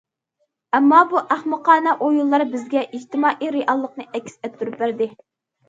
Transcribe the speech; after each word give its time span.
ئەمما 0.77 1.01
بۇ 1.11 1.21
ئەخمىقانە 1.35 1.93
ئويۇنلار 2.07 2.45
بىزگە 2.55 2.85
ئىجتىمائىي 2.89 3.55
رېئاللىقنى 3.59 4.09
ئەكس 4.13 4.43
ئەتتۈرۈپ 4.43 4.85
بەردى. 4.85 5.13